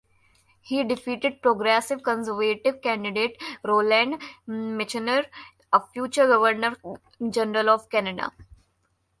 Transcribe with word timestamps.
He 0.61 0.83
defeated 0.83 1.43
Progressive 1.43 2.01
Conservative 2.01 2.81
candidate 2.81 3.39
Roland 3.63 4.19
Michener, 4.47 5.27
a 5.71 5.79
future 5.93 6.25
Governor 6.25 6.75
General 7.29 7.69
of 7.69 7.87
Canada. 7.87 8.31